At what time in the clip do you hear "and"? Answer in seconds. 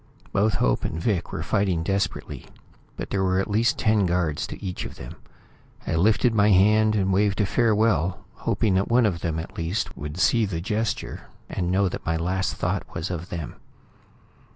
0.83-0.99, 6.95-7.13, 11.49-11.69